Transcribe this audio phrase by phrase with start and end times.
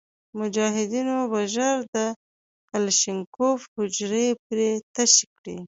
[0.39, 1.97] مجاهدینو به ژر د
[2.69, 5.45] کلشینکوف ججوري پرې تش کړ.